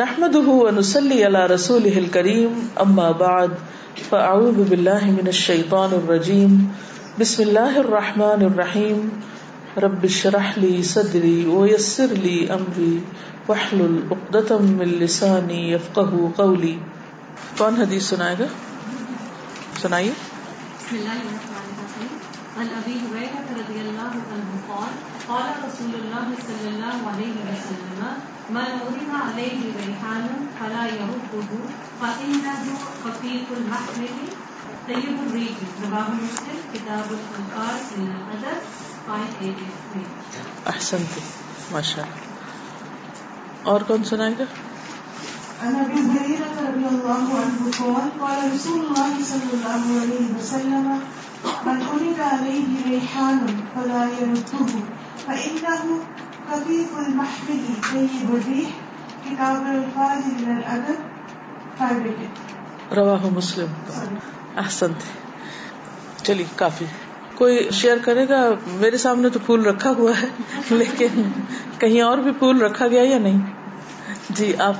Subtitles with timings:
[0.00, 2.52] نحمده ونصلي على رسوله الكريم
[2.82, 3.56] اما بعد
[4.10, 6.54] فاعوذ بالله من الشيطان الرجيم.
[7.20, 9.02] بسم الله الرحمن الرحيم.
[9.78, 13.04] رب اشرح لي صدري ويسر لي امري
[13.48, 16.74] واحلل عقدة من لساني يفقهوا قولي.
[17.58, 18.48] کون حدیث سنائے گا؟
[19.82, 20.14] سنائیے.
[20.80, 22.12] بسم الله الرحمن الرحيم.
[22.56, 24.92] عن ابي هريره رضي الله عنه قال
[25.28, 26.26] قال رسول الله
[27.12, 28.00] عليه وسلم
[28.50, 30.26] من أريد عليه ريحان
[30.60, 31.50] فلا يرده
[32.00, 32.64] فإنه
[33.04, 34.16] خفيف المحمل
[34.88, 38.60] طيب الريح رواه مسلم كتاب الأنقار من الأدب
[39.08, 40.04] 583
[40.66, 41.20] احسن تھی
[41.70, 44.44] ماشاء اللہ اور کون سنائے گا؟
[45.62, 50.86] عن ابي هريره رضي الله عنه قال قال رسول الله صلى الله عليه وسلم
[51.66, 53.38] من ولد عليه ريحان
[53.74, 54.70] فلا يرده
[55.26, 56.00] فانه
[56.50, 57.60] خفيف المحمل
[57.92, 58.68] طيب الريح
[59.24, 61.12] كتاب الفاظ من الادب
[62.96, 63.66] رواہ مسلم۔
[64.56, 65.10] احسن تھی
[66.24, 66.84] چلیے کافی۔
[67.34, 70.26] کوئی شیئر کرے گا؟ میرے سامنے تو پھول رکھا ہوا ہے
[70.70, 71.22] لیکن
[71.78, 73.38] کہیں اور بھی پھول رکھا گیا یا نہیں؟
[74.30, 74.74] جی آپ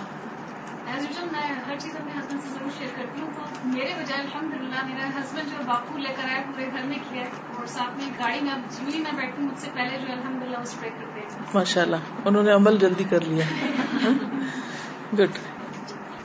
[0.87, 4.27] ایز یوزل میں ہر چیز اپنے ہسبینڈ سے ضرور شیئر کرتی ہوں تو میرے بجائے
[4.73, 7.23] میرا ہسبینڈ جو باپو لے کر آیا پورے گھر میں کیا
[7.57, 10.61] اور ساتھ میں گاڑی میں اب جوہی میں بیٹھوں مجھ سے پہلے جو الحمد للہ
[10.61, 13.45] اسپرے کرتے ہیں ماشاء اللہ انہوں نے عمل جلدی کر لیا۔
[15.19, 15.39] گڈ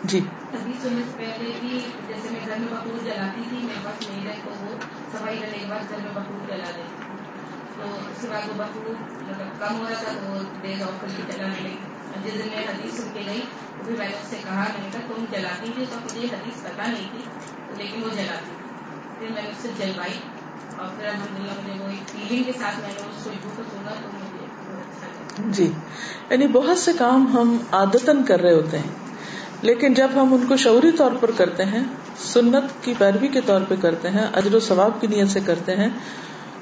[0.04, 0.20] جی۔
[0.54, 4.26] ابھی سننے سے پہلے بھی جیسے میں گھر میں بخور جلاتی تھی میرے پاس نہیں
[4.26, 4.78] رہے تو وہ
[5.12, 7.06] صفائی کرنے کے بعد گھر میں بخور جلا دیتی
[7.76, 11.32] تو اس کے بعد وہ مطلب کم ہو رہا تھا تو وہ آف کر کے
[11.32, 13.42] جلانے لگی جس دن میں حدیث سن کے گئی
[13.78, 16.28] تو پھر میں نے اس سے کہا، میں نے کہا، تم جلاتی تھی تو مجھے
[16.34, 17.24] حدیث پتا نہیں تھی
[17.78, 18.70] لیکن وہ جلاتی تھی
[19.20, 20.20] پھر میں نے اس سے جلوائی
[20.78, 23.64] اور پھر الحمد للہ مجھے وہ ایک فیلنگ کے ساتھ میں نے اس خوشبو کو
[23.72, 24.46] سنا، تو مجھے
[24.76, 25.72] اچھا جی
[26.30, 28.96] یعنی بہت سے کام ہم عادتن کر رہے ہوتے ہیں،
[29.62, 31.84] لیکن جب ہم ان کو شعوری طور پر کرتے ہیں،
[32.24, 35.76] سنت کی پیروی کے طور پہ کرتے ہیں، اجر و ثواب کی نیت سے کرتے
[35.76, 35.90] ہیں،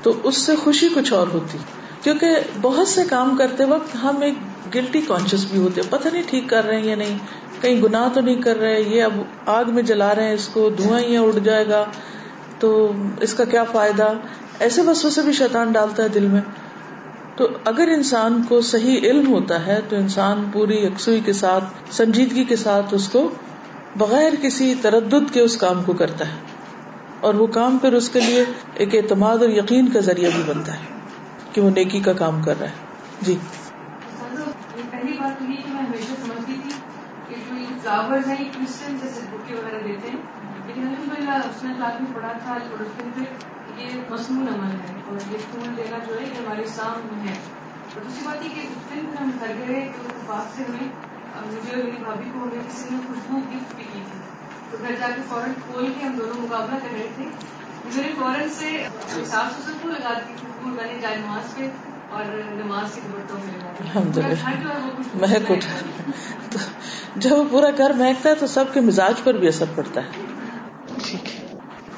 [0.01, 1.57] تو اس سے خوشی کچھ اور ہوتی۔
[2.05, 2.27] کیونکہ
[2.61, 4.33] بہت سے کام کرتے وقت ہم ایک
[4.75, 7.17] گلٹی کانشیس بھی ہوتے پتہ نہیں ٹھیک کر رہے ہیں یا نہیں۔
[7.61, 9.11] کہیں گناہ تو نہیں کر رہے۔ یہ اب
[9.45, 11.85] آگ میں جلا رہے ہیں، اس کو دھواں ہی اڑ جائے گا۔
[12.59, 14.13] تو اس کا کیا فائدہ؟
[14.59, 16.41] ایسے بسوں سے بھی شیطان ڈالتا ہے دل میں۔
[17.35, 22.43] تو اگر انسان کو صحیح علم ہوتا ہے، تو انسان پوری یکسوئی کے ساتھ، سنجیدگی
[22.43, 23.29] کے ساتھ اس کو
[23.95, 26.35] بغیر کسی تردد کے اس کام کو کرتا ہے۔
[27.21, 30.73] اور وہ کام پھر اس کے لیے ایک اعتماد اور یقین کا ذریعہ بھی بنتا
[30.73, 30.94] ہے۔
[31.55, 32.73] کہ وہ نیکی کا کام کر رہا ہے۔
[33.21, 33.37] جی۔
[34.91, 36.69] پہلی بات یہ کہ میں ہمیشہ سمجھتی تھی
[37.27, 40.17] کہ جو یہ فلاورز ہیں، یہ کرسچن جیسے بکے وغیرہ دیتے ہیں۔
[40.67, 43.21] لیکن الحمد للہ اس نے کلاس میں پڑھا تھا پڑوسن پہ
[43.81, 47.35] یہ مصنون عمل ہے اور یہ پھول دینا جو ہے، یہ ہمارے اسلام میں ہے۔
[47.93, 50.87] اور دوسری بات یہ کہ اس دن ہم گھر گئے تو پاس سے ہمیں
[51.45, 54.19] مجھے اور میری بھابھی کو ہمیں کسی نے خوشبو گفٹ بھی کی تھی۔
[54.71, 57.25] تو گھر جا کے فوراً کھول کے ہم دونوں مقابلہ کر رہے تھے۔
[57.85, 58.87] میرے فوراً سے
[59.25, 61.69] صاف ستھرا کو لگا دی خوشبو لگانے جائے نماز پہ
[62.09, 62.25] اور
[62.63, 64.75] نماز میں الحمد للہ
[65.15, 65.85] مہک اٹھا۔
[66.49, 66.59] تو
[67.15, 70.09] جب وہ پورا گھر مہکتا ہے تو سب کے مزاج پر بھی اثر پڑتا ہے۔
[71.03, 71.29] ٹھیک۔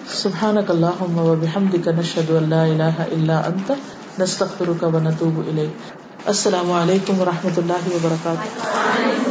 [0.07, 3.71] سبحانک اللہم و بحمدک نشہد ان لا الہ الا انت
[4.19, 5.69] نستغفرک و نتوب الیک۔
[6.25, 9.26] السلام علیکم و رحمۃ اللہ وبرکاتہ